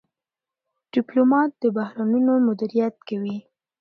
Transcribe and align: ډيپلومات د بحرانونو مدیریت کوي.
ډيپلومات 0.93 1.51
د 1.61 1.63
بحرانونو 1.77 2.31
مدیریت 2.47 2.95
کوي. 3.07 3.37